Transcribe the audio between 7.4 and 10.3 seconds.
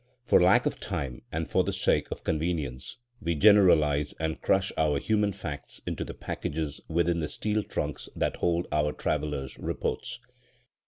trunks that hold our travellers' reports.